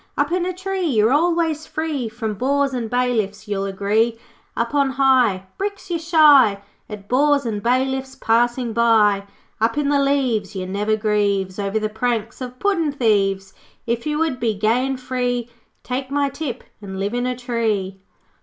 [0.17, 4.17] 'Up in a tree You're always free From bores and bailiffs, You'll agree.
[4.57, 9.25] 'Up on high Bricks you shy At bores and bailiffs Passing by.
[9.61, 13.53] 'Up in the leaves One never grieves Over the pranks Of puddin' thieves.
[13.85, 15.51] 'If you would be Gay and free,
[15.83, 18.01] Take my tip and Live in a tree.'